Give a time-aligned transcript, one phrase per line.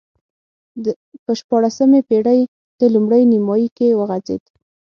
[1.23, 2.39] په شپاړسمې پېړۍ
[2.77, 4.43] په لومړۍ نییمایي کې وغځېد.